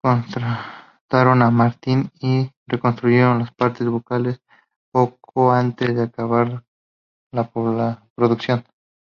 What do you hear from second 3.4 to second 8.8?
las partes vocales poco antes de acabar la producción.